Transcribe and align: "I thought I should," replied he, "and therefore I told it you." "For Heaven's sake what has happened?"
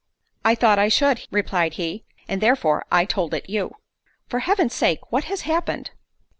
"I 0.43 0.55
thought 0.55 0.79
I 0.79 0.87
should," 0.87 1.27
replied 1.29 1.73
he, 1.73 2.05
"and 2.27 2.41
therefore 2.41 2.87
I 2.91 3.05
told 3.05 3.35
it 3.35 3.47
you." 3.47 3.75
"For 4.25 4.39
Heaven's 4.39 4.73
sake 4.73 5.11
what 5.11 5.25
has 5.25 5.41
happened?" 5.41 5.91